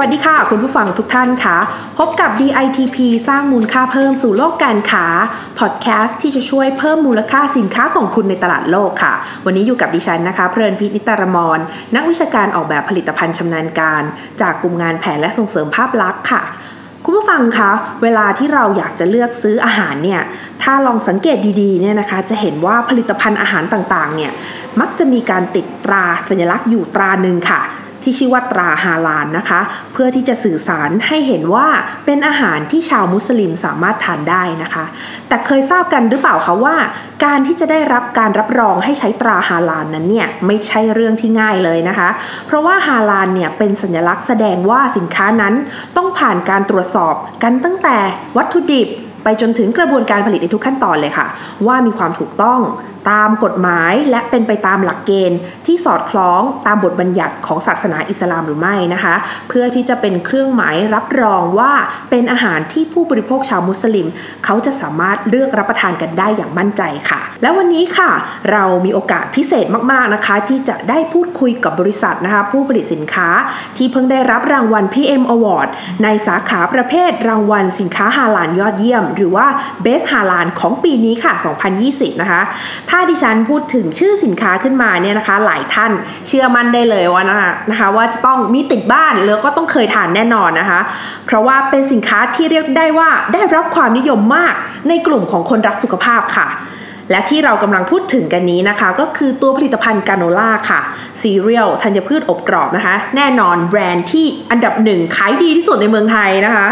[0.00, 1.56] วัสดีค่ะ คุณผู้ฟังทุกท่านค่ะ
[1.98, 2.96] พบกับ DITP
[3.28, 5.06] สร้างมูลค่าเพิ่มสู่โลกการค้า
[5.58, 9.12] พอดแคสต์ที่จะช่วยเพิ่มมูลค่าสินค้าของคุณในตลาดโลกค่ะ
[9.44, 11.58] วันนี้อยู่กับดิฉันนะคะ เพลินพินิตรมร
[11.94, 14.02] นักวิชาการออกแบบผลิตภัณฑ์ชำนาญการ
[14.40, 16.42] จากกลุ่มงานแผนและส่งเสริมภาพลักษณ์ค่ะ
[17.04, 17.70] คุณผู้ฟังคะ
[18.02, 20.20] เวลาที่เราอยากจะเลือกซื้ออาหารเนี่ย
[20.62, 24.32] ถ้าลองสังเกตดีๆเนี่ยนะคะ จะเห็นว่าผลิตภัณฑ์อาหารต่างๆ เนี่ย
[24.80, 27.62] มักจะมีการติดตราสัญลักษณ์อยู่ตราหนึ่งค่ะ
[28.02, 29.60] ที่ชื่อว่าตราฮาลาลนะคะ
[29.92, 31.66] เพื่อที่จะสื่อสารให้เห็นว่า
[32.06, 34.84] เป็นอาหารที่ชาวมุสลิมสามารถทานได้นะคะ
[35.28, 36.76] แต่เคยทราบกันหรือเปล่าคะว่า
[37.24, 42.08] การที่จะได้รับการรับรองให้ใช้ตราฮาลาลนั้นเนี่ยไม่ใช่เรื่องที่ง่ายเลยนะคะ
[42.46, 45.54] เพราะว่าฮาลาลเนี่ยเป็นสัญลักษณ์แสดงว่าสินค้านั้น
[45.96, 47.96] ต้องผ่านการตรวจสอบกันตั้งแต่
[48.36, 48.88] วัตถุดิบ
[49.24, 51.26] ไปจนถึงกระบวนการผลิตในทุกขั้นตอนเลยค่ะ
[51.66, 52.60] ว่ามีความถูกต้อง
[53.12, 59.14] ตามกฎหมายและเป็นไปตามหลักเกณฑ์ ที่สอดคล้องตามบทบัญญัติของศาสนาอิสลามหรือไม่นะคะ
[59.48, 61.72] เพื่อที่จะเป็นเครื่องหมายรับรองว่า
[62.10, 64.06] เป็นอาหารที่ผู้บริโภคชาวมุสลิม
[64.44, 68.10] เขาจะสามารถเลือกรับประทานกันได้อย่างมั่นใจค่ะ และวันนี้ค่ะ
[68.52, 73.28] เรามีโอกาสพิเศษมากๆนะคะ ที่จะได้พูดคุยกับบริษัทนะคะ ผู้ผลิตสินค้า
[73.76, 75.68] ที่เพิ่งได้รับรางวัล PM Award
[76.04, 79.46] ในสาขาประเภทรางวัลสินค้าฮาลาลยอดเยี่ยมหรือว่า
[79.84, 81.32] Best ฮาลาลของปีนี้ค่ะ
[81.76, 82.42] 2020 นะคะ
[82.90, 85.92] ถ้าดิฉันพูดถึงชื่อสินค้าขึ้นมาเนี่ยนะคะ หลายท่าน
[86.26, 90.80] เชื่อมั่นได้เลยว่านะคะนะคะว่าจะต้องมีติดบ้านแล้วก็ต้องเคยทานแน่นอนนะคะ
[91.26, 94.54] เพราะว่าเป็นสินค้าที่เรียกได้ว่าได้รับความนิยมมาก
[94.88, 96.48] ในกลุ่มของคนรักสุขภาพค่ะ
[97.10, 100.80] และที่เรากำลังพูดถึงกันนี้นะคะ ก็คือตัวผลิตภัณฑ์กราโนล่าค่ะ
[101.22, 106.66] ซีเรียลธัญพืชอบกรอบนะคะ แน่นอนแบรนด์ที่อันดับหนึ่งขายดีที่สุดในเมืองไทยนะคะ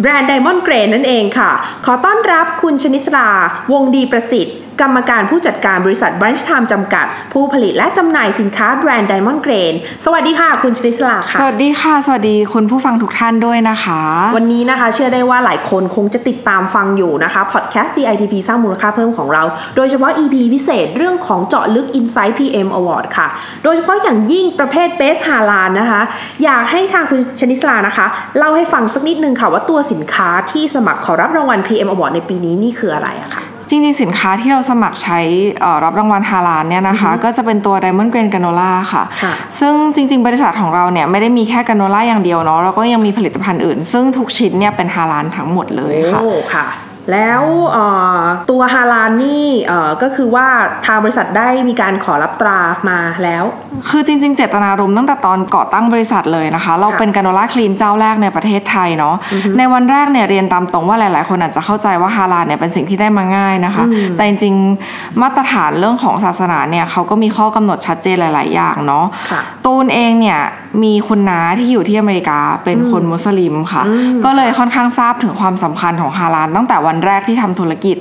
[0.00, 1.50] แบรนด์ Diamond Grains นั่นเองค่ะ
[1.86, 3.28] ขอต้อนรับคุณชนิสรา
[3.72, 9.74] วงดีประสิทธิ์ กรรมการผู้จัดการบริษัท Brunch Time จำกัด ผู้ผลิตและจำหน่ายสินค้าแบรนด์ Diamond Grains
[10.04, 14.00] สวัสดีค่ะ คุณชนิสราค่ะ สวัสดีค่ะ สวัสดีคุณผู้ฟังทุกท่านด้วยนะคะ
[14.36, 19.42] วันนี้นะคะ เชื่อได้ว่าหลายคนคงจะติดตามฟังอยู่นะคะ พอดแคสต์ DITP สร้างมูลค่าเพิ่มของเรา
[19.76, 23.26] โดยเฉพาะ EP พิเศษเรื่องของเจาะลึก Insight PM Award ค่ะ
[23.64, 26.02] โดยเฉพาะอย่างยิ่งประเภท Best ฮาลานนะคะ
[26.44, 28.06] อยากให้ทางคุณชนิสรานะคะ
[28.38, 33.31] เล่าให้ฟังสักนิดนึงค่ะว่าตัวสินค้าที่สมัครขอรับรางวัล PM Award ในปีนี้นี่คืออะไรอะคะ
[33.74, 35.18] จริงๆ สินค้าที่เราสมัครใช้
[35.60, 46.66] เอ่อรับรางวัลฮาลานเนี่ยนะคะ ก็จะเป็นตัว Diamond Grain Granola ค่ะค่ะซึ่งจริง ๆ บริษัทของเราเนี่ยไม่ได้มีแค่กราโนล่าอย่างเดียวเนาะเราก็ยังมีผลิตภัณฑ์อื่น ซึ่งทุกชิ้นเนี่ยเป็นฮาลานทั้งหมดเลยค่ะโอ้ค่ะ
[47.10, 47.42] แล้ว
[47.72, 47.86] เอ่
[48.18, 48.20] อ
[48.50, 50.46] ตัวฮาลานนี่เอ่อก็คือว่า
[50.86, 52.58] ทางบริษัทได้มีการขอรับตรา
[52.88, 53.44] มาแล้ว
[53.88, 59.14] คือจริงๆ เจตนารมณ์ตั้งแต่ตอนก่อตั้งบริษัทเลยนะคะ เราเป็นกราโนล่าคลีนเจ้าแรกในประเทศไทยเนาะ
[59.58, 63.84] ในวันแรกเนี่ยเรียนตามตรงว่าหลายๆ คนอาจจะเข้าใจว่าฮาลาลเนี่ยเป็นสิ่งที่ได้มาง่ายนะคะ
[64.16, 70.40] แต่จริงๆมาตรฐานเรื่องของศาสนาเนี่ยเขาก็มีข้อกำหนดชัดเจนหลาย ๆ อย่างเนาะค่ะตูนเองเนี่ย
[70.82, 73.82] มีคุณน้าที่อยู่ที่อเมริกาเป็นคนมุสลิมค่ะ
[74.24, 77.96] ก็เลยค่อนข้างทราบถึงความสำคัญของฮาลาลตั้งแต่วันแรกที่ทำธุรกิจ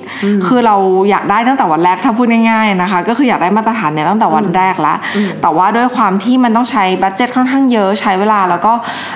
[0.47, 0.75] คือเรา
[1.09, 4.97] อยากได้ตั้งแต่วันแรกถ้าพูดง่ายๆนะคะ ก็คืออยากได้มาตรฐานเนี่ยตั้งแต่วันแรกแล้ว
[5.41, 8.73] แต่ว่าด้วยความที่มันต้องใช้บัตเจ็ตค่อนข้างเยอะใช้เวลาแล้วก็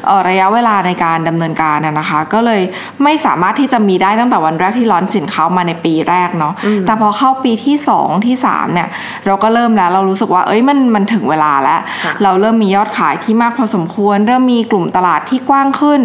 [0.07, 2.61] เอ่อระยะเวลาในการดำเนินการน่ะนะคะ ก็เลย
[3.03, 6.53] ไม่สามารถที่จะมีได้ตั้งแต่วันแรกที่ร้อนสินค้ามาในปีแรกเนาะ
[6.85, 8.87] แต่พอเข้าปีที่สองที่สามเนี่ย
[9.25, 16.01] เราก็เริ่มแล้วเรารู้สึกว่าเอ้ยมันมันถึงเวลาแล้วค่ะเราเริ่มมียอดขายที่มากพอสมควร เริ่มมีกลุ่มตลาดที่กว้างขึ้น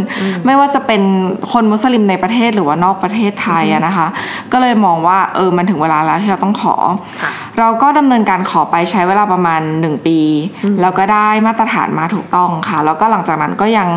[0.46, 1.02] ไม่ว่าจะเป็น
[1.52, 4.06] คนมุสลิมในประเทศหรือว่านอกประเทศไทยอะนะคะ
[4.52, 6.74] ก็เลยมองว่าเออมันถึงเวลาแล้วที่เราต้องขอ
[7.22, 10.18] ค่ะเราก็ดำเนินการขอไปใช้เวลาประมาณ 1 ปี
[10.80, 13.88] แล้วก็ได้มาตรฐานมาถูกต้องค่ะ แล้วก็หลังจากนั้นก็ยัง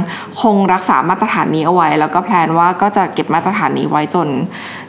[0.41, 4.28] คงรักษามาตรฐานนี้เอาไว้ แล้วก็แพลนว่าก็จะเก็บมาตรฐานนี้ไว้จน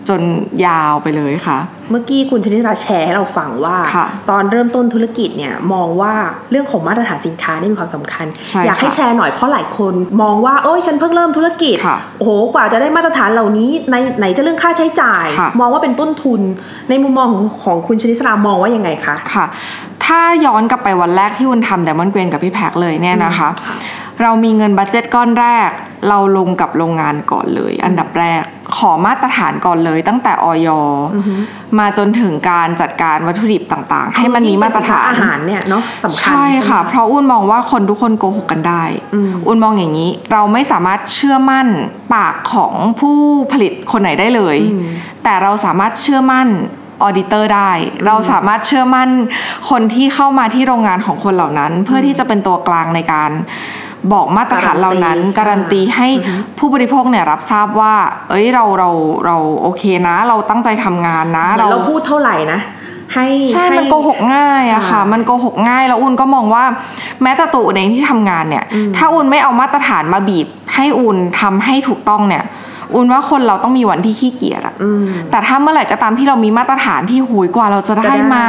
[0.08, 0.22] จน
[0.66, 1.58] ยาวไปเลยค่ะ
[1.90, 6.14] เมื่อกี้คุณชนิดราแชร์ให้เราฟังว่าค่ะตอนเริ่มต้นธุรกิจเนี่ยมองว่า
[6.50, 9.92] เรื่องของมาตรฐานสินค้านี่มีความสำคัญใช่อยากให้ค่ะแชร์หน่อยเพราะหลายคน
[10.22, 16.40] มองว่าเอ้ยฉันเพิ่งเริ่มธุรกิจค่ะโอ้โหกว่าจะได้มาตรฐานเหล่านี้ในไหนจะเรื่องค่าใช้จ่ายค่ะมองว่าเป็นต้นทุน
[16.88, 19.46] ในมุมมองของของคุณชนิสรามองว่ายังไงคะค่ะ
[20.04, 23.48] ถ้าย้อนกลับไปวันแรกที่วุนทำ Diamond Grain กับพี่แพ็คเลยเนี่ยนะคะ
[24.22, 25.70] เรามีเงิน budget ก้อนแรก
[26.08, 28.42] เราลงกับโรงงานก่อนเลย อันดับแรก
[28.76, 30.68] ขอมาตรฐานก่อนเลย ตั้งแต่อย.
[31.78, 38.84] มาจนถึงการจัดการวัตถุดิบต่างๆ ให้มันมีมาตรฐานอาหารเนี่ยเนาะสำคัญใช่ค่ะไหมเพราะอุ้นมองว่าคนทุกคนโกหกกันได้
[39.14, 41.66] อืมอุ้นมองอย่างนี้ เราไม่สามารถเชื่อมั่น
[42.14, 43.18] ปากของผู้
[43.52, 44.56] ผลิตคนไหนได้เลย
[45.24, 46.48] แต่เราสามารถเชื่อมั่น
[47.02, 47.70] auditor ได้
[48.06, 49.08] เราสามารถเชื่อมั่น
[49.70, 53.30] คนที่เข้ามาที่โรงงานของคนเหล่านั้น เพื่อที่จะเป็นตัวกลางในการ
[54.12, 56.08] บอกมาตรฐานเหล่านั้น การันตีให้
[56.58, 57.94] ผู้บริโภคเนี่ยรับทราบว่า
[58.30, 58.90] เอ้ยเราเรา
[59.24, 62.60] เราโอเคนะ เราตั้งใจทำงานนะเหมือนเราพูดเท่าไหร่นะ
[63.14, 66.64] ให้ใช่ให้มันโกหกง่ายอะค่ะใช่มันโกหกง่ายแล้วอุ่นก็มองว่า
[67.22, 68.64] แม้แต่ตัวอุ่นเองที่ทำงานเนี่ย
[68.96, 72.44] ถ้าอุ่นไม่เอามาตรฐานมาบีบ ให้อุ่นทำให้ถูกต้องเนี่ย
[72.94, 78.46] อุ่นว่าคนเราต้องมีวันที่ขี้เกียจอะอืมแต่ถ้าเมื่อไหร่ก็ตามที่เรามีมาตรฐานที่หูยกว่าเราจะจะได้ได้มา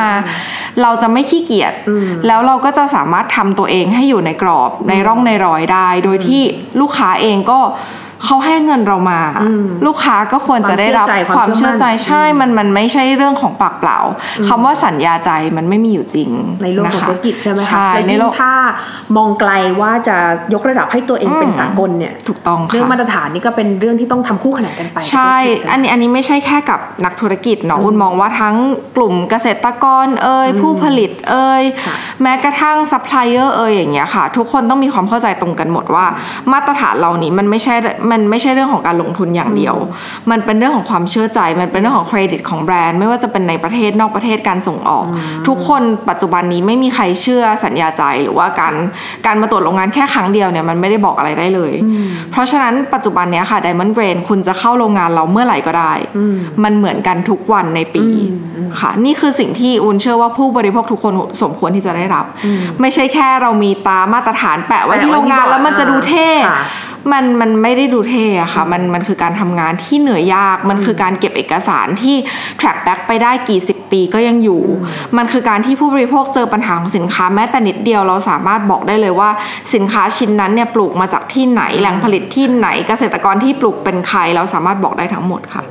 [0.81, 6.41] เราจะไม่ขี้เกียจอืมแล้วเราก็จะสามารถทำตัวเองให้อยู่ในกรอบในร่องในรอยได้ โดยที่
[6.81, 7.59] ลูกค้าเองก็
[8.25, 13.99] เขาให้เงินเรามาอืมลูกค้าก็ควรจะได้รับความเชื่อใจความมเชื่คาวเชื่ออมั่นใจใช่มันมันไม่ใช่เรื่องของปากเปล่า
[14.47, 16.29] คำว่าสัญญาใจมันไม่มีอยู่จริง
[16.63, 18.53] ในโลกของะคะธุรกิจใช่ไหมคะใช่และในยิ่โลงกถ้า
[19.17, 19.51] มองไกล
[19.81, 20.17] ว่าจะ
[20.53, 28.55] ยกระดับให้ตัวเองเป็นอืมสากลเนี่ยถูกต้องเรื่องค่ะมาตรฐานนี่ก็เป็นเรื่องที่ต้องทำคู่ขนานกันไป ใช่กับธุรกิจใช่ไหมอันนี้อันนี้ไม่ใช่แค่กับนักธุรกิจเนาะอุ้นมองว่าทั้ง
[28.97, 36.05] กลุ่มเกษตรกรเอ่ยผู้ผลิตเอ่ยค่ะ แม้กระทั่งซัพพลายเอยอย่างเงี้ยค่ะ ทุกคนต้องมีความเข้าใจตรงกันหมดว่า
[36.51, 37.75] มาตรฐานเหล่านี้มันไม่ใช่
[38.11, 39.75] มันไม่ใช่เรื่องของการลงทุนอย่างเดียว
[40.31, 45.05] มันเป็นเรื่องของความเชื่อใจ มันเป็นเรื่องของเครดิตของแบรนด์ไม่ว่าจะเป็นในประเทศนอกประเทศการส่งออก
[45.47, 48.73] ทุกคนปัจจุบันนี้ไม่มีใครเชื่อสัญญาใจหรือว่าการ
[49.25, 51.73] การมาตรวจโรงงานแค่ครั้งเดียวเนี่ยมันไม่ได้บอกอะไรได้เลย
[52.31, 55.93] เพราะฉะนั้นปัจจุบันเนี้ยค่ะ Diamond Grain คุณจะเข้าโรงงานเราเมื่อไหร่ก็ได้
[56.63, 58.05] มันเหมือนกันทุกวันในปี
[58.79, 62.25] ค่ะ นี่คือสิ่งที่อุนเชื่อว่าผู้บริโภคทุกคนสมควรที่จะได้รับ
[62.81, 66.63] ไม่ใช่แค่เรามีตามาตรฐานแปะไว้ที่โรงงานแล้วมันจะดูเท่ค่ะ
[67.13, 72.15] มันมันไม่ได้ดูเท่อะค่ะ มันมันคือการทำงานที่เหนื่อยยาก มันคือการเก็บเอกสารที่
[72.59, 74.61] track back ไปได้กี่สิบปีก็ยังอยู่
[75.17, 79.29] มันคือการที่ผู้บริโภคเจอปัญหาของสินค้าแม้แต่นิดเดียวเราสามารถบอกได้เลยว่า
[79.73, 85.63] สินค้าชิ้นนั้นเนี่ยปลูกมาจากที่ไหนแหล่งผลิตที่ไหนเกษตรกรที่ปลูกเป็นใครเราสามารถบอกได้ทั้งหมดค่ะ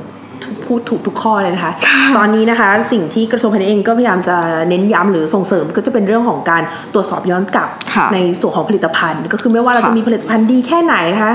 [0.67, 1.71] พูดถูกทุกข้อเลยนะคะ
[2.17, 4.37] ตอนนี้นะคะสิ่งที่กระทรวงพาณิชย์เองก็พยายามจะ
[4.69, 6.63] เน้นย้ำหรือส่งเสริมก็จะเป็นเรื่องของการ
[6.93, 11.33] ตรวจสอบย้อนกลับค่ะในส่วนของผลิตภัณฑ์ ก็คือไม่ว่าเราค่ะจะมีผลิตภัณฑ์ดีแค่ไหนนะคะ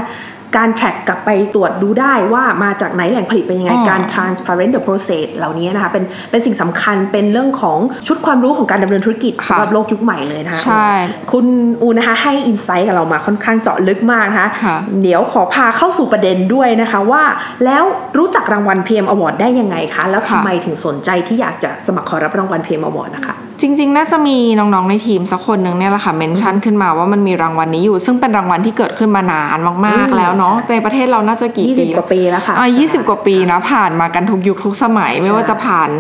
[0.57, 10.91] การ track กลับไปตรวจดูได้ว่ามาจากไหนแหล่งผลิตเป็นยังไงอืมการ transparent the process เหล่านี้นะคะเป็นเป็นสิ่งสำคัญเป็นเรื่องของชุดความรู้ของการดำเนินธุรกิจค่ะสำหรับโลกยุคใหม่เลยนะคะใช่
[11.33, 11.47] คุณ
[11.83, 17.25] อูนะคะให้อินไซต์กับเรามาค่อนข้างเจาะลึกมากนะคะค่ะเดี๋ยวขอพาเข้าสู่ประเด็นด้วยนะคะว่า
[17.65, 17.85] แล้ว
[18.19, 29.75] รู้จักรางวัล PM Award ได้ยังไงคะ แล้วทำไมถึงสนใจที่อยากจะสมัครขอรับรางวัล PM Award นะคะ จริง ๆ น่าจะมีน้องๆในทีมสักคนหนึ่งเนี่ยแหละค่ะเมนชั่นขึ้นมาว่ามันมีรางวัลนี้อยู่ ซึ่งเป็นรางวัลที่เกิดขึ้นมานานมา
[30.05, 35.91] กอืมๆแล้วเนาะใช่ในประเทศเราน่าจะกี่ปี20กว่าปีแล้วค่ะอ่า20กว่าปีนะผ่านมากันทุกยุคทุกสมัยไม่ว่าจะผ่าน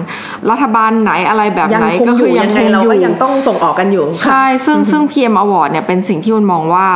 [0.50, 6.88] รัฐบาลไหนอะไรแบบยังไหนคงก็อคืยู่อยัยังงคไงงเราอยู่ก็ยังต้องส่งออกกันอยู่ ใช่ซึ่งซึ่ง PM Award เนี่ยเป็นสิ่งที่อุนมองว่า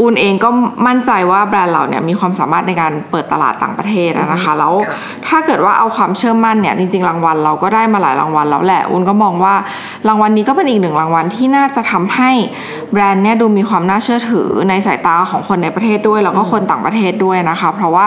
[0.00, 0.48] อุนเองก็
[0.86, 4.96] มั่นใจว่าแบรนด์เราเนี่ยมีความสามารถในการเปิดตลาดต่างประเทศอะนะคะแล้วค่ะ
[5.28, 9.54] ถ้าเกิดว่าเอาความเชื่อมั่นเนี่ยจริงๆรางวัลเราก็ได้มาหลายรางวัลแล้วแหละอุนก็มองว่า
[10.08, 12.30] รางวัลนี้ก็เป็นอีกหนึ่งรางวัลที่น่าจะทำให้
[12.92, 18.06] แบรนด์เนี่ยดูมีความน่าเชื่อถือในสายตาของคนในประเทศด้วย แล้วก็คนต่างประเทศด้วยนะคะ เพราะว่า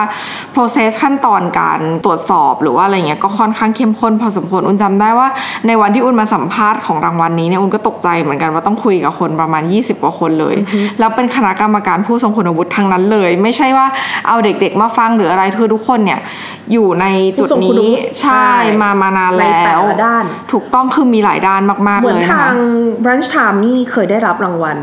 [0.55, 5.27] process ขั้นตอนการตรวจสอบหรือว่าอะไรเงี้ยก็ค่อนข้างเข้มข้นพอสมควรอุนจำได้ว่า
[5.67, 10.55] ในวันที่อุนมาสัมภาษณ์ของรางวัลนี้เนี่ยอุนก็ตกใจเหมือนกันว่าต้องคุยกับคนประมาณ 20 กว่าคนเลย
[10.99, 13.87] แล้วเป็นคณะกรรมการผู้ทรงคุณวุฒิทั้งนั้นเลย ไม่ใช่ว่า
[14.27, 16.19] เอาเด็กๆมาฟังหรืออะไรคือทุกคนเนี่ย
[16.71, 17.05] อยู่ใน
[17.37, 22.55] จุดผู้ทรงคุณนี้วุฒิใช่ใช่มามานานในแล้แต่วละด้าน ถูกต้องคือมีหลายด้านมากๆเหมือนเลยนะทาคะง
[23.03, 24.77] Brunch Time นี่เคยได้รับรางวัล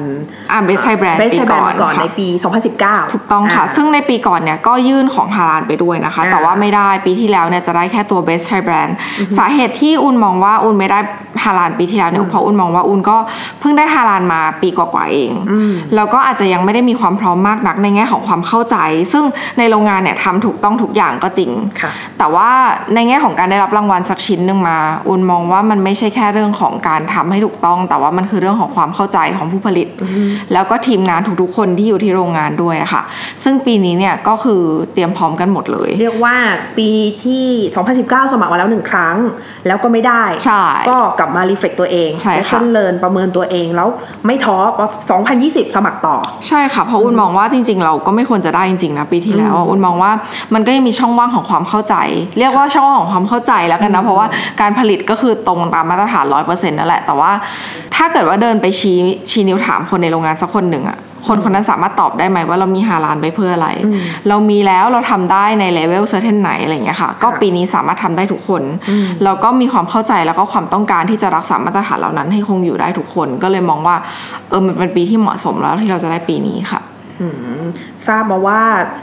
[0.51, 2.27] อ่าเบสไซแบรนด์ Best ปี Thai ก่อ Brand นก่อนค่ะในปี
[2.71, 8.93] 2019 ถูกต้องค่ะาซึ่งในปีก่อนเนี่ยก็ยื่นของฮาลานไปด้วยนะคะอ่าแต่ว่าไม่ได้ปีที่แล้วเนี่ยจะได้แค่ตัว Best Thai Brand
[9.39, 10.99] สาเหตุที่อุนมองว่าอุนไม่ได้
[11.45, 13.17] ฮาลานปีที่แล้วเนี่ยเพราะอุนมองว่าอุนก็
[13.61, 15.33] เพิ่งได้ฮาลานมาปีกว่าๆเอง
[15.95, 18.77] แล้วก็อาจจะยังไม่ได้มีความพร้อมมากนักในแง่ของความเข้าใจ
[19.13, 19.25] ซึ่ง
[19.59, 22.51] ในโรงงานเนี่ยทำถูกต้องทุกอย่างก็จริงค่ะแต่ว่า
[22.95, 29.89] ในแง่ของการได้รับรางวัลสักชิ้นหนึ่งมา อุนมองว่ามันไม่ใช่แค่เรื่องของการทำให้ถูกต้อง แต่ว่ามันคือเรื่องของความเข้าใจของผู้ผลิต
[30.53, 33.03] แล้วก็ทีมงานทุกๆคนที่อยู่ที่โรงงานด้วยอะค่ะ
[33.45, 36.37] ซึ่งปีนี้เนี่ยก็คือเตรียมพร้อมกันหมดเลย เรียกว่า
[36.79, 36.89] ปี
[37.25, 37.47] ที่
[37.87, 39.17] 2019 สมัครมาแล้วหนึ่งครั้ง
[39.67, 43.89] แล้วก็ไม่ได้ใช่ก็กลับมารีเฟกตัวเองใช่ค่ะ lesson learn ประเมินตัวเองแล้ว
[44.27, 44.87] ไม่ท้อพอ
[45.31, 46.17] 2020 สมัครต่อ
[46.49, 50.13] ใช่ค่ะ เพราะอุนมองว่าจริง ๆ เราก็ไม่ควรจะได้จริงๆนะปีที่แล้วอะอุนมองว่า
[50.55, 51.95] มันก็ยังมีช่องว่างของความเข้าใจ
[52.39, 54.27] เรียกว่าช่องว่างของความเข้าใจแล้วกันนะเพราะว่า
[54.61, 57.33] การผลิตก็คือตรงตามมาตรฐานร้อยเปอร์เซ็นต์นั่นแหละแต่ว่า
[57.95, 58.99] ถ้าเกิดว่าเดินไปชี้
[59.31, 63.69] ชี้นิ้วถามคนในโรงงานสักคนหนึ่งอะ คนคนนั้นสามารถตอบได้ไหมว่าเรามีฮาลาลไปเพื่ออะไร
[64.29, 68.63] เรามีแล้วเราทำได้ใน level certain ไหนอะไรอย่างเงี้ยค่ะ ก็ปีนี้สามารถทำได้ทุกคน
[69.25, 73.97] แล้วก็มีความเข้าใจแล้วก็ความต้องการที่จะรักษามาตรฐานเหล่านั้นให้คงอยู่ได้ทุกคน ก็เลยมองว่า
[74.49, 76.81] เออมันเป็นปีที่เหมาะสมแล้วที่เราจะได้ปีนี้ค่ะ
[77.21, 77.27] อื
[77.61, 77.65] ม
[78.09, 78.61] ทราบมาว่า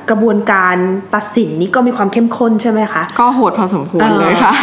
[0.10, 0.76] กระบวนการ
[1.16, 4.54] ตัดสินนี้ก็มีความเข้มข้นใช่ไหมคะ ก็โหดพอสมควรอ่าเลยค่ะ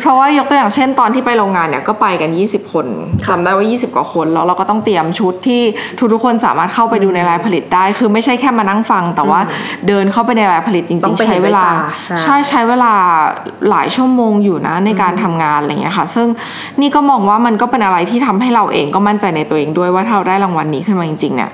[0.00, 2.86] เพราะว่ายกตัวอย่างเช่นตอนที่ไปโรงงานเนี่ยก็ไปกัน 20 คน
[3.28, 5.62] จำได้ว่า 20 กว่าคนแล้วเราก็ต้องเตรียมชุดที่
[6.12, 9.40] ทุกๆคนสามารถเข้าไปดูในรายผลิตได้ คือไม่ใช่แค่มานั่งฟัง แต่ว่า
[9.88, 12.92] เดินเข้าไปในรายผลิตจต้ริองงไปๆใช้เวลาเห็นด้วยตาใช่ใช่ใช้เวลา
[13.70, 16.28] หลายชั่วโมงอยู่นะในการทำงานอะไรอย่างเงี้ยค่ะ ซึ่ง
[16.80, 21.50] นี่ก็มองว่ามันก็เป็นอะไรที่ทำให้เราเองก็มั่นใจในตัวเองด้วยว่าถ้าเราได้รางวัลนี้ขึ้นมาจริงๆเนี่ย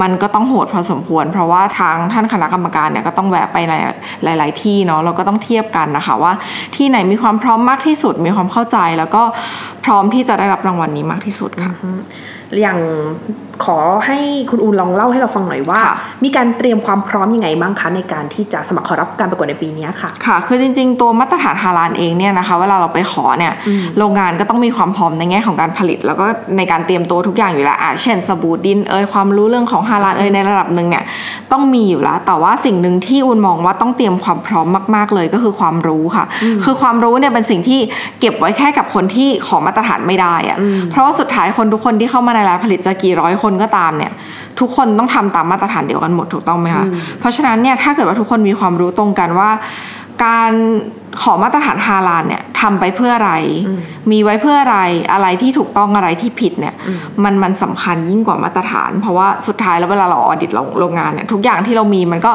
[0.00, 3.74] มันก็ต้องโหดพอสมควร เพราะว่าทางท่านคณะกรรมการเนี่ยก็ต้องแวะไปใน
[4.24, 6.32] หลาย ๆ ที่เนาะเราก็ต้องเทียบกันนะคะว่า
[6.76, 9.22] ที่ไหนมีความพร้อมมากที่สุดมีความเข้าใจ แล้วก็
[9.84, 11.72] พร้อมที่จะได้รับรางวัลนี้มากที่สุดค่ะ
[12.60, 12.78] อย่าง
[13.66, 14.18] ขอให้
[14.50, 23.52] คุณอูนลองเล่าให้เราฟังหน่อยว่าค่ะมีการเตรียมความพร้อมยังไงบ้างคะในการที่จะสมัครขอรับการประกวดในปีนี้ค่ะ ค่ะ คือจริง ๆ ตัวมาตรฐานฮาลาลเองเนี่ยนะคะ เวลาเราไปขอเนี่ย
[23.98, 26.26] โรงงานก็ต้องมีความพร้อมในแง่ของการผลิต แล้วก็
[26.56, 31.04] ในการเตรียมตัวทุกอย่างอยู่แล้วอะเช่นสบู่ดินเอยความรู้เรื่องของฮาลาลเอยในระดับหนึ่งเนี่ย
[31.52, 36.24] ต้องมีอยู่แล้ว แต่ว่าสิ่งหนึ่งที่อุนมองว่าต้องเตรียมความพร้อมมาก ๆ เลยก็คือความรู้ค่ะ
[36.64, 37.80] คือความรู้เนี่ยเป็นสิ่งที่
[38.20, 40.58] เก็บไว้แค่กับคนที่ขอมาตรฐานไม่ได้อะ
[40.90, 44.12] เพราะว่าสุดท้ายคนทุกคนที่เข้ามาในร้านผลิตจะกี่ร้อยคนก็ตามเนี่ย
[44.60, 46.86] ทุกคนต้องทำตามมาตรฐานเดียวกันหมดถูกต้องไหมคะ
[47.20, 49.50] เพราะฉะนั้นเนี่ยถ้าเกิดว่าทุกคนมีความรู้ตรงกันว่า
[50.24, 50.52] การ
[51.22, 53.32] ขอมาตรฐานฮาลาลเนี่ยทำไปเพื่ออะไร
[54.10, 54.78] มีไว้เพื่ออะไร
[55.12, 56.74] อะไรที่ถูกต้องอะไรที่ผิดเนี่ย
[57.24, 62.32] มันมันสำคัญยิ่งกว่ามาตรฐาน เพราะว่าสุดท้ายแล้วเวลาเราออดิตโรงงานเนี่ยทุกอย่างที่เรามีมันก็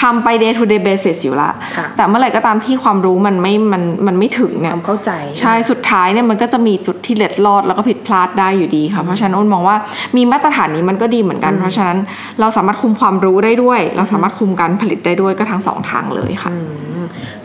[0.00, 5.10] ทำไป day to day basis อยู่ละค่ะแต่เมื่อไหร่ก็ตามที่ความรู้มันไม่มันมันไม่ถึงเนี่คยวามเข้าใจ
[5.40, 9.76] ใช่สุดท้ายเนี่ยมันก็จะมีจุดที่เล็ดลอดแล้วก็ผิดพลาดได้อยู่ดีค่ะเพราะฉะนั้นอ้นมองว่า
[10.16, 11.98] มีมาตรฐานนี้มันก็ดีเหมือนกัน เพราะฉะนั้น
[12.40, 16.52] เราสามารถคุมความรู้ได้ด้วย เราสามารถคุมการผลิตได้ด้วยก็ทั้งสองทางเลยค่ะ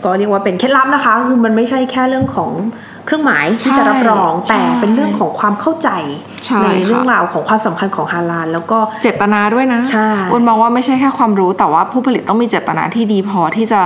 [0.04, 2.50] ก็เรียกว่าเป็นเคล็ดลับนะคะ คือมันไม่ใช่แค่เรื่องของ
[3.06, 5.88] เครื่องหมายที่ใช่จะรับรองใช่แต่เป็นเรื่องของความเข้าใจ
[6.46, 13.80] ใช่เรื่องค่ะราวของความสำคัญของฮาลาลแล้วก็เจตนาด้วยนะใช่อ้นมองว่าไม่ใช่แค่ความรู้แต่ว่าผู้ผลิตต้องมีเจตนาที่ดีพอที่จะ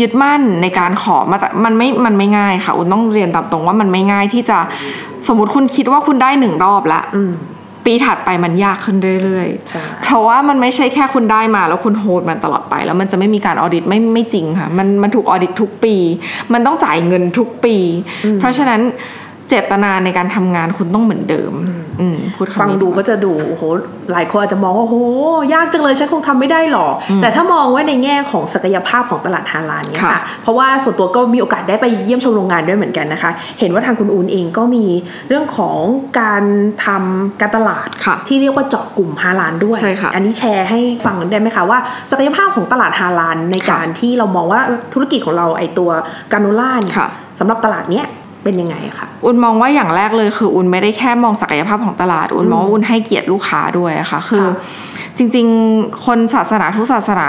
[0.00, 4.58] ยึดมั่นในการขอมาแต่มันไม่มันไม่ง่ายค่ะอ้นต้องเรียนตามตรงว่ามันไม่ง่ายที่จะ
[5.28, 7.32] สมมติคุณคิดว่าคุณได้หนึ่งรอบละอืม
[7.84, 15.94] ปีถัดไปมันยากขึ้นเรื่อยใช่ๆเพราะว่ามันไม่ใช่แค่คุณได้มาแล้วคุณโฮดมันตลอดไป แล้วมันจะไม่มีการออดิตไม่ไม่จริงค่ะ มันมันถูกออดิตทุกปี
[16.52, 17.76] มันต้องจ่ายเงินทุกปี
[18.40, 18.80] เพราะฉะนั้น
[19.50, 21.52] เจตนาในการทำงานคุณต้องเหมือนเดิม
[22.00, 23.62] อืมพูดคำนี้ฟังดูก็จะดูโอ้โห
[24.12, 24.96] หลายคนอาจจะมองว่าโอ้โห
[25.54, 33.30] ยากจังเลยฉันคงทำไม่ได้หรอก แต่ถ้ามองว่าในแง่ของศักยภาพของตลาดฮาลาลเนี่ยค่ะค่ะ เพราะว่าส่วนตัวก็มีโอกาสได้ไปเยี่ยมชมโรงงานด้วยเหมือนกันนะคะ
[33.60, 34.84] เห็นว่าทางคุณอูนเองก็มี
[35.28, 35.78] เรื่องของ
[36.20, 36.42] การ
[36.84, 41.78] ทำการตลาดค่ะที่เรียกว่าเจาะกลุ่มฮาลาลด้วยใช่ค่ะอันนี้แชร์ให้ฟังได้ไหมคะว่า
[42.10, 44.60] ศักยภาพของตลาดฮาลาลในการที่เรามองว่า
[44.92, 45.90] ธุรกิจของเราไอตัว
[46.32, 48.06] กาโนล่าเนี่ยค่ะสำหรับตลาดเนี้ย
[48.44, 54.54] เป็นยังไงอะคะอุนมองว่าอย่างแรกเลยคืออุนไม่ได้แค่มองศักยภาพของตลาด อุนมองว่าอุนให้เกียรติลูกค้าด้วยอะค่ะคือค่ะ
[55.18, 57.28] จริงๆ คนศาสนาทุกศาสนา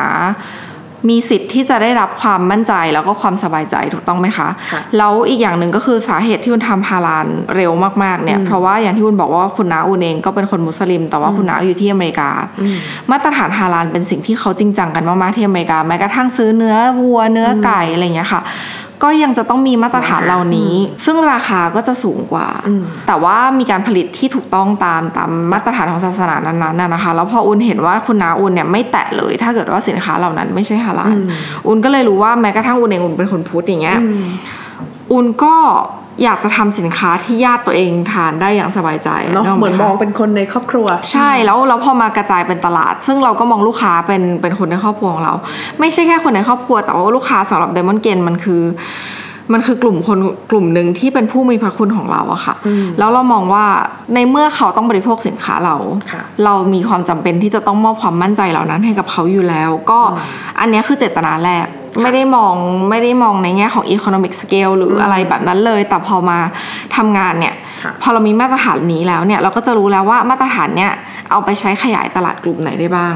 [1.10, 7.72] มีสิทธิ์ที่จะได้รับความมั่นใจแล้วก็ความสบายใจถูกต้องไหมคะค่ะแล้วอีกอย่างหนึ่งก็คือสาเหตุที่อุนทำฮาลาลเร็ว
[8.03, 12.30] มากๆเนี่ย เพราะว่าอย่างที่อุนบอกว่าคุณน้าอุนเองก็เป็นคนมุสลิม แต่ว่าคุณน้าอยู่ที่อเมริกา
[13.12, 18.41] มาตรฐานฮาลาลเป็นสิ่งที่เขาจริงจังกันมากๆที่อเมริกาแม้กระทั่งซื้อเนื้อวัวเนื้อไก่อะไรอย่างเงี้ยค่ะ
[19.03, 20.74] ก็ยังจะต้องมีมาตรฐานเหล่านี้
[21.05, 31.17] ซึ่งราคาก็จะสูงกว่าอืมแต่ว่ามีการผลิตที่ถูกต้องตามตามมาตรฐานของศาสนานั้นๆน่ะนะคะ แล้วพออุนเห็นว่าคุณนาอุนเนี่ยไม่แตะเลย ถ้าเกิดว่าสินค้าเหล่านั้นไม่ใช่ฮาลาล
[31.67, 34.00] อุนก็เลยรู้ว่าแม้กระทั่งอุนเองอุนเป็นคนพุทธอย่างเงี้ย
[35.12, 35.56] อุนก็
[36.24, 45.34] อยากจะทำสินค้าที่ญาติตัวเองทานได้อย่างสบายใจเนาะกกไเหมือนมองคะเป็นคนในครอบครัว ใช่แล้วแล้วพอมากระจายเป็นตลาด ซึ่งเราก็มองลูกค้าเป็นเป็นคนในครอบครัวของเรา
[45.80, 48.62] ไม่ใช่แค่คนในครอบครัว แต่ว่าลูกค้าสำหรับไดมอนด์เกนมันคือ
[49.53, 50.20] มันคือกลุ่มคน
[50.51, 52.56] กลุ่มหนึ่งที่เป็นผู้มีพระคุณของเราอะค่ะ
[53.00, 53.65] แล้วเรามองว่า
[54.13, 55.75] ในเมื่อเขาต้องบริโภคสินค้าเรา
[56.12, 60.00] ค่ะเรามีความจำเป็นที่จะต้องมอบความมั่นใจเหล่านั้นให้กับเขาอยู่แล้ว ก็
[60.60, 61.68] อันเนี้ยคือเจตนาแรก
[62.01, 62.55] ไม่ได้มอง
[62.89, 66.39] ไม่ได้มองในแง่ของ economic scale หรืออะไรแบบนั้นเลย แต่พอมา
[66.95, 70.91] ทำงานเนี่ยค่ะพอเรามีมาตรฐานนี้แล้วเนี่ย เราก็จะรู้แล้วว่ามาตรฐานเนี่ย
[71.31, 73.13] เอาไปใช้ขยายตลาดกลุ่มไหนได้บ้าง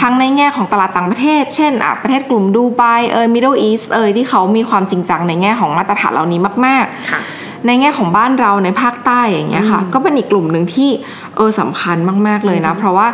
[0.00, 7.20] ทั้งในแง่ของตลาดต่างประเทศ เช่นอะประเทศกลุ่มดูไบเอย Middle East เอยที่เขามีความจริงจังในแง่ของมาตรฐานเหล่านี้มากๆค่ะ
[7.66, 10.90] ในแง่ของบ้านเราในภาคใต้อย่างเงี้ยค่ะ ก็เป็นอีกกลุ่มหนึ่งที่
[11.36, 13.06] เออสำคัญมาก ๆเลยนะ เพราะว่า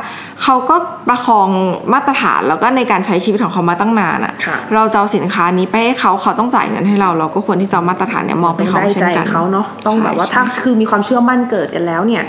[0.42, 0.76] เขาก็
[1.08, 1.48] ประคอง
[1.92, 12.22] มาตรฐานแล้วก็ในการใช้ชีวิตของเขามาตั้งนานอะค่ะ เราจะเอาสินค้านี้ไปให้เขาเขาต้องจ่ายเงินให้เรา เราก็ควรที่จะเอามาตรฐานเนี่ยมอบต้ให้องเขาได้เช่ใจนกันเขาเนาะต้องแบบว่าใช่ถ้าคือมีความเชื่อมั่นเกิดกันแล้วเนี่ย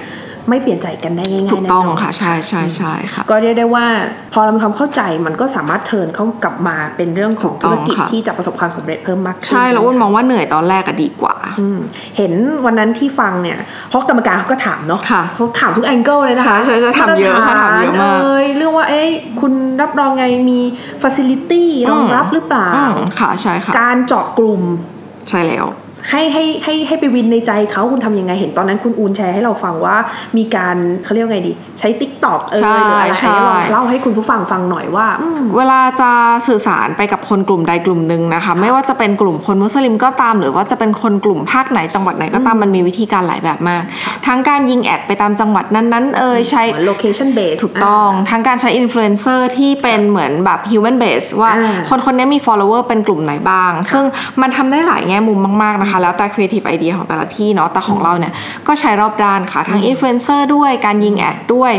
[0.49, 3.85] ไม่เปลี่ยนใจกันได้ง่ายๆถูกต้องแน่นนค่ะใช่ใช่ใช่ค่ะก็เรียกได้ว่า
[4.33, 11.79] พอเรามีความเข้าใจมันก็สามารถ turn เข้ากลับมาเป็นเรื่องของถูกต้องค่ะที่จะประสบความสำเร็จเพิ่มมากขึ้นใช่แล้วอ้นมองว่าเหนื่อยตอนแรกอะดีกว่าอืม
[12.17, 12.33] เห็น
[12.65, 13.57] วันนั้นที่ฟังเนี่ย
[13.89, 19.09] เพราะกรรมการเขาก็ถามเนาะค่ะเขาถามทุก angle เลยนะคะใช่ใช่ใช่ถามเยอะค่ะถามเยอะมากเอ้ยเรื่องว่าเอ้ย
[19.41, 20.59] คุณรับรองไงมี
[21.01, 24.61] ฟ a ซิลิตี้รองรับหรือเปล่าอืมค่ะใช่ค่ะการเจาะกลุ่ม
[25.29, 25.65] ใช่แล้ว
[26.11, 29.95] ให้ให้ให้ให้ไป win ในใจเขาคุณทำยังไงเห็นตอนนั้นคุณอูนแชร์ให้เราฟังว่า
[30.37, 36.09] มีการเขาเรียกว่าไงดี ใช้ TikTok เออใช่หรืออะไรใช่ให้ลองเล่าให้คุณผู้ฟังฟังหน่อยว่าอืมเวลาจะ
[36.47, 43.83] สื่อสารไปกับคนกลุ่มใดกลุ่มหนึ่งนะคะ ไม่ว่าจะเป็นกลุ่มคนมุสลิมก็ตาม หรือว่าจะเป็นคนกลุ่มภาคไหนจังหวัดไหนก็ตามมันมีวิธีการหลายแบบมาก
[44.27, 54.03] ทั้งการยิง ad ไปตามจังหวัดนั้นๆเอยใช้เหมือน location base ถูกต้อง ทั้งการใช้อินฟลูเอนเซอร์ที่เป็นเหมือนแบบ human base ว่าอ่าคนคนนี้มี follower เป็นกลุ่มไหนบ้าง ซึ่ง
[54.41, 58.33] มันทำได้หลายแง่มุมมากๆนะคะแล้วแต่ creative idea ของแต่ละที่เนาะแต่ของเราเนี่ย
[58.67, 61.73] ก็ใช้รอบด้านค่ะทั้งอินฟลูเอนเซอร์ด้วยการยิงแอดด้วย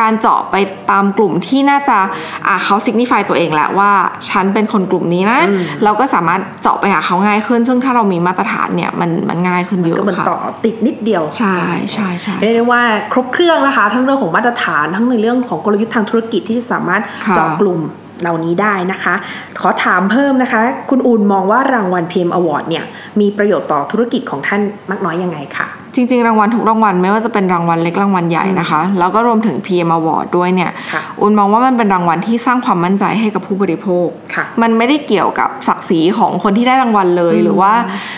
[0.00, 0.56] การเจาะไป
[0.90, 1.98] ตามกลุ่มที่น่าจะ
[2.46, 3.90] อ่าเขา signify ตัวเองแหละว่า
[4.30, 5.40] ฉันเป็นคนกลุ่มนี้นะ
[5.84, 11.56] เราก็สามารถเจาะไปหาเขาง่ายขึ้น ซึ่งถ้าเรามีมาตรฐานเนี่ยมันมันง่ายขึ้นเยอะก็เหมือนค่ะต่อติดนิดเดียวใช่
[11.92, 17.80] ใช่ใช่เรียกได้ว่าครบเครื่องนะคะ ทั้งเรื่องของมาตรฐานทั้งในเรื่องของกลยุทธ์ทางธุรกิจที่จะสามารถค่ะเจาะกลุ่ม
[18.22, 19.14] เหล่านี้ได้นะคะ
[19.60, 22.84] ขอถามเพิ่มนะคะ คุณอูนมองว่ารางวัล PM Award เนี่ย
[23.20, 37.72] มีประโยชน์ต่อธุรกิจของท่านมากน้อยยังไงคะจริงๆ รางวัลทุกรางวัลไม่ว่าจะเป็นรางวัลเล็กรางวัลใหญ่นะคะ แล้วก็รวมถึง PM Award ด้วยเนี่ยค่ะอูนมองว่ามันเป็นรางวัลที่สร้างความมั่นใจให้กับผู้บริโภคค่ะมันไม่ได้เกี่ยวกับศักดิ์ศรีของคนที่ได้รางวัลเลยหรือว่า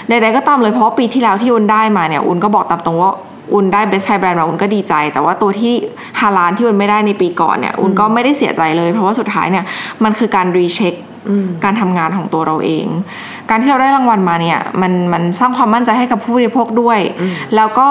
[0.08, 3.12] ใดๆก็ตามเลยเพราะว่าปีที่แล้วที่อูนได้มาเนี่ยอูนก็บอกตามตรงว่า
[3.52, 5.74] อูนได้ Best Halal Brand มาอูนก็ดีใจ แต่ว่าตัวที่
[6.20, 9.64] ฮาลานที่อุ่นไม่ได้ในปีก่อนเนี่ยอุ่นก็ไม่ได้เสียใจเลย เพราะว่าสุดท้ายเนี่ย
[10.04, 10.94] มันคือการรีเช็ค
[11.64, 12.86] การทำงานของตัวเราเอง
[13.50, 16.98] การที่เราได้รางวัลมาเนี่ยมันมันสร้างความมั่นใจให้กับผู้บริโภคด้วย
[17.56, 17.88] แล้วก็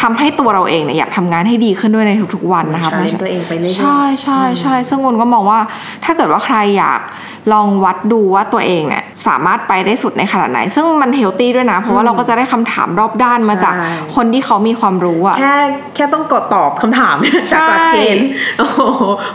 [0.00, 5.60] ทำให้ตัวเราเองเนี่ยอยากทำงานให้ดีขึ้นด้วยในทุกๆวันนะคะ challenge ตัวเองไปเรื่อยๆใช่ใช่ใช่ซึ่งอุนก็มองว่า
[6.04, 7.00] ถ้าเกิดว่าใครอยาก
[7.52, 15.54] ลองวัดดูว่าตัวเองเนี่ยสามารถไปได้สุดในขนาดไหน ซึ่งมันเฮลตี้ด้วยนะ เพราะว่าเราก็จะได้คำถามรอบด้านมาจากใช่คนที่เขามีความรู้อะแค่
[15.94, 17.16] แค่ต้องกดตอบคำถาม
[17.52, 18.26] จากหลักเกณฑ์
[18.58, 18.80] โอ้โห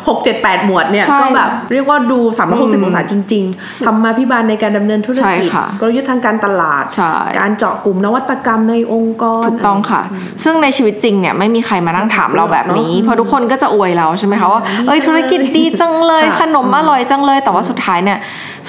[0.07, 10.01] หกเจ็ดแปดหมวดเนี่ยใช่ก็แบบเรียกว่าดูสามร้อยหกสิบอืมองศาจริงๆทำมาพิบาลในการดำเนินธุรใช่กิจค่ะกลยุทธ์ทางการตลาดใช่การเจาะกลุ่มนวัตกรรมในองค์กร ถูกต้องค่ะ
[10.43, 18.19] ซึ่งในชีวิตจริงเนี่ยไม่มีใครมานั่งถามเราแบบนี้เนอะเพราะทุกคนก็จะอวยเราใช่ไหมคะว่าเอ้ยธุรกิจดีจังเลยค่ะขนมอร่อยจังเลย แต่ว่าสุดท้ายเนี่ย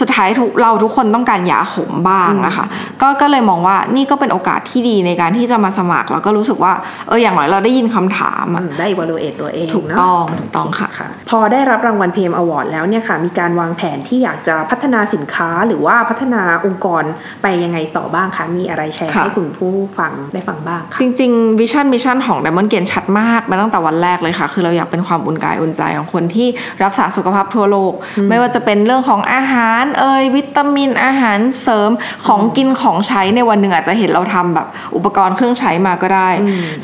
[0.01, 2.65] สุดท้ายทุกเราทุกคนต้องการยาขมบ้างนะคะ
[3.03, 6.73] ก็ก็เลยมองว่านี่ก็เป็นโอกาสที่ดีในการที่จะมาสมัครแล้วก็รู้สึกว่า
[7.09, 17.05] เอออย่างน้อยเราได้ยินคำถามอือะมได้ evaluate ตัวเองถูกเนาะต้องถูกต้องค่ะค่ะ พอได้รับรางวัล PM Award แล้วเนี่ยค่ะ มีการวางแผนที่อยากจะพัฒนาสินค้าหรือว่าพัฒนาองค์กร
[17.43, 26.49] ไปยังไงต่อบ้างคะ มีอะไรแชร์ค่ะให้คุณผู้ฟังได้ฟังบ้างค่ะจริงๆ vision mission ของ Diamond Grains ชัดมากมาตั้งแต่วันแรกเลยค่ะ คือเราอยากเป็นความอุ่นกายอุ่นใจของคนที่
[26.85, 27.93] รักษาสุขภาพทั่วโลก
[28.29, 31.91] ไม่ว่าจะเป็นเรื่องของอาหารเอ่ยวิตามินอาหารเสริม
[32.27, 36.29] ของกินของใช้ในวันหนึ่งอาจจะเห็นเราทำแบบอุปกรณ์เครื่องใช้มาก็ได้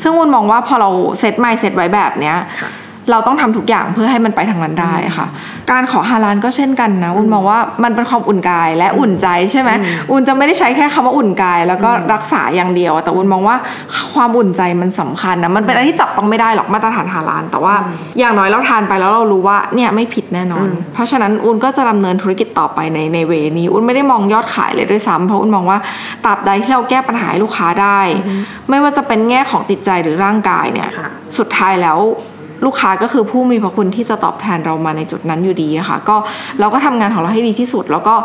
[0.01, 0.89] ซึ่งวุนมองว่าพอเรา
[1.19, 2.69] เซตไมเซตไว้แบบเนี้ยค่ะ
[3.11, 5.27] เราต้องทำทุกอย่างเพื่อให้มันไปทางนั้นได้ค่ะ
[5.71, 9.71] การขอฮาลานก็เช่นกันนะอุ่นมองว่ามันเป็นความอุ่นกายและอุ่นใจใช่ไหม
[10.11, 13.55] อุ่นจะไม่ได้ใช้แค่คำว่าอุ่นกาย แล้วก็รักษาอย่างเดียว แต่อุ่นมองว่า
[14.13, 17.75] ความอุ่นใจมันสำคัญนะมันเป็นอะไรที่จับต้องไม่ได้หรอกมาตรฐานฮาลาน แต่ว่า
[18.19, 25.79] อย่างน้อยเราทานไปแล้วเรารู้ว่าเนี่ยไม่ผิดแน่นอน เพราะฉะนั้นอุ่นก็จะดำเนินธุรกิจต่อไปในในเวนี้ อุ่นไม่ได้มองยอดขายเลยด้วยซ้ำเพราะอุ่นมองว่า
[26.25, 27.99] ตราบใดที่เราแก้ปัญหาให้ลูกค้าได้
[28.69, 31.99] ไม่ว่าจะเป็นแง่ของจิตใจหรือร่างกายเนี่ยค่ะสุดท้ายแล้ว
[32.65, 36.15] ลูกค้าก็คือผู้มีพระคุณที่จะตอบแทนเรามาในจุดนั้นอยู่ดีอะค่ะ ก็
[36.59, 38.15] เราก็ทำงานของเราให้ดีที่สุด แล้วก็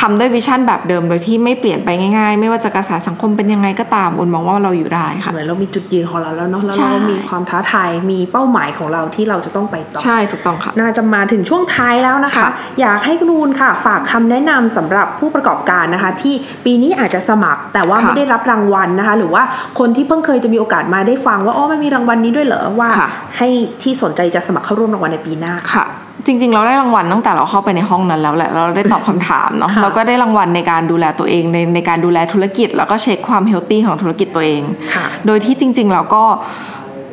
[0.00, 12.50] ทำด้วยวิชั่นแบบเดิมโดยที่ไม่เปลี่ยนไปง่ายๆ ไม่ว่าจะกระแสสังคมเป็นยังไงก็ตามอุ่นมองว่าเราอยู่ได้ค่ะเหมือนเรามีจุดยืนของเราแล้วเนาะแล้วใช่เรามีความท้าทายมีเป้าหมายของเราที่เราจะต้องไปต่อใช่ถูกต้องค่ะน่าจะมาถึงช่วงท้ายแล้วนะคะค่ะ
[12.80, 19.42] อยากให้คุณนูนค่ะ ฝากคำแนะนำสำหรับผู้ประกอบการนะคะ ที่ปีนี้อาจจะสมัครแต่ว่าค่ะไม่ได้รับรางวัลนะคะ หรือว่า
[19.78, 23.48] คนที่เพิ่งเคยจะมีโอกาสมาได้ฟังว่าอ๋อมันมีรางวัลนี้ด้วยเหรอว่าค่ะให้
[23.82, 25.84] ที่สนใจจะสมัครเข้าร่วมรางวัลในปีหน้าค่ะ
[26.26, 34.62] จริงๆ เราได้รางวัลตั้งแต่เราเข้าไปในห้องนั้นแล้วแหละเราได้ตอบคำถามเนาะค่ะเราก็ได้รางวัลในการดูแลตัวเองในในการดูแลธุรกิจ แล้วก็เช็คความเฮลตี้ของธุรกิจตัวเอง
[34.94, 36.24] ค่ะโดยที่จริง ๆ เราก็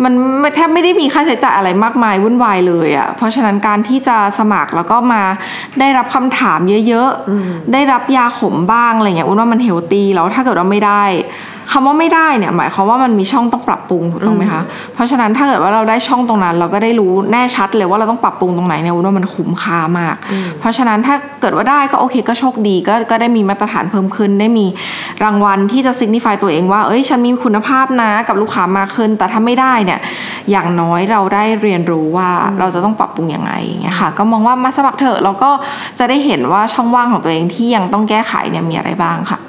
[0.03, 5.23] มันไม่แทบไม่ได้มีค่าใช้จ่ายอะไรมากมายวุ่นวายเลยอะ่ะ เพราะฉะนั้นการที่จะสมัครแล้วก็มา
[5.79, 11.03] ได้รับคำถามเยอะๆ ได้รับยาขมบ้างอะไรเงี้ยอุ้นว่ามันเฮลตี้แล้วถ้าเกิดว่าไม่ได้
[11.71, 14.62] คำว่าไม่ได้เนี่ยหมายความว่ามันมีช่องต้องปรับปรุงถูกต้องไหมคะ
[14.93, 20.15] เพราะฉะนั้นถ้าเกิดว่าเราได้ช่องตรงนั้น เราก็ได้รู้แน่ชัดเลยว่าเราต้องปรับปรุงตรงไหนเนี่ยอุ้นว่ามันคุ้มค่ามาก
[20.60, 24.65] เพราะฉะนั้นถ้าเกิดว่าได้ก็โอเคก็โชคดีก็ก็ได้มีมาตรฐานเพิ่มขึ้นได้มี
[25.23, 30.02] รางวัลที่จะ signify ตัวเองว่าเอ้ยฉันมีคุณภาพนะกับลูกค้ามากขึ้นแต่ถ้าไม่ได้เนี่ย
[30.52, 35.50] อย่างน้อยเราได้เรียนรู้ว่าเราจะต้องปรับปรุงยังไงอย่างเงี้ยค่ะก็มองว่ามาสมัครเถอะแล้วก็
[36.00, 39.39] จะได้เห็นว่าช่องว่างของตัวเองที่ยังต้องแก้ไขเนี่ยมีอะไรบ้างค่ะ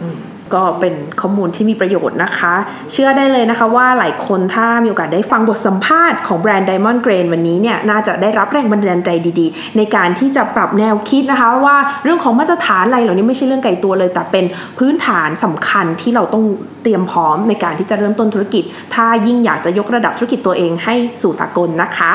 [0.57, 2.55] ก็เป็นข้อมูลที่มีประโยชน์นะคะ
[2.93, 14.45] เชื่อได้เลยนะคะว่าหลายคนถ้ามีโอกาสได้ฟังบทสัมภาษณ์ของแบรนด์ Diamond Grain วันนี้เนี่ยน่าจะได้รับแรงบันดาลใจดีๆ ในการที่จะปรับแนวคิดนะคะว่าเรื่องของมาตรฐานอะไรเหล่านี้ไม่ใช่เรื่องไกลตัวเลย แต่เป็น
[14.79, 16.45] พื้นฐานสำคัญที่เราต้อง
[16.78, 22.13] เตรียมพร้อมในการที่จะเริ่มต้นธุรกิจ ถ้ายิ่งอยากจะยกระดับธุรกิจตัวเองให้สู่สากลนะคะ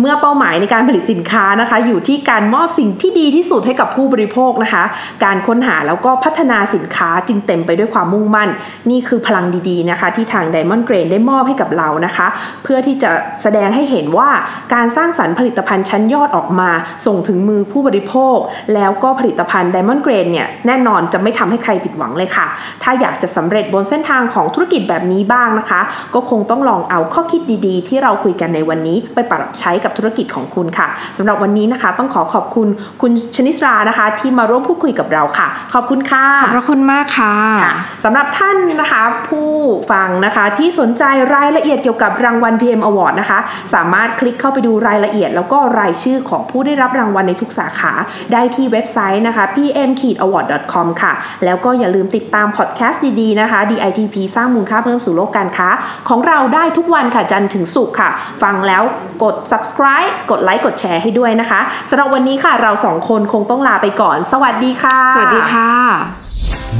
[0.00, 4.84] เมื่อเป้าหมายในการผลิตสินค้านะคะ อยู่ที่การมอบสิ่งที่ดีที่สุดให้กับผู้บริโภคนะคะ
[5.24, 8.48] การค้นหาแล้วก็พัฒนาสินค้าจึงเต็มไปด้วยความมุ่งมั่น
[8.90, 12.26] นี่คือพลังดีๆนะคะ ที่ทาง Diamond Grain ได้มอบให้กับเรานะคะ
[12.62, 13.10] เพื่อที่จะ
[13.42, 14.30] แสดงให้เห็นว่า
[14.74, 16.70] การสร้างสรรค์ผลิตภัณฑ์ชั้นยอดออกมา
[17.06, 18.36] ส่งถึงมือผู้บริโภค
[18.74, 22.46] แล้วก็ผลิตภัณฑ์ Diamond Grain เนี่ยแน่นอนจะไม่ทำให้ใครผิดหวังเลยค่ะ
[22.82, 25.80] ถ้าอยากจะสำเร็จบนเส้นทางของธุรกิจแบบนี้บ้างนะคะ
[26.14, 32.68] ก็คงต้องลองเอาข้อคิดดีๆ ที่เราคุยกันในวันนี้ไปปรับใช้กับธุรกิจของคุณค่ะสำหรับวันนี้นะคะ ต้องขอขอบคุณ
[33.02, 39.50] คุณชนิสรานะคะ ที่มาร่วมพูดคุยกับเราค่ะ ขอบคุณค่ะขอบพระคุณมากค่ะค่ะสำหรับท่านนะคะผู้
[39.92, 43.38] ฟังนะคะที่สนใจรายละเอียดเกี่ยวกับรางวัล PM Award นะคะ
[43.74, 47.92] สามารถคลิกเข้าไปดูรายละเอียด แล้วก็รายชื่อของผู้ได้รับรางวัลในทุกสาขา
[48.32, 51.12] ได้ที่เว็บไซต์นะคะ pm-award.com ค่ะ
[51.44, 55.68] แล้วก็อย่าลืมติดตามพอดแคสต์ดีๆนะคะ DITP สร้างมูลค่าเพิ่มสู่โลกการค้า
[56.08, 58.10] ของเราได้ทุกวันค่ะจันทร์ถึงศุกร์ค่ะ
[58.42, 58.82] ฟังแล้ว
[59.22, 65.70] กด subscribe กดไลค์กดแชร์ให้ด้วยนะคะสำหรับวันนี้ค่ะเราสองคนคงต้องลาไปก่อน สวัสดีค่ะ สวัสดีค่ะ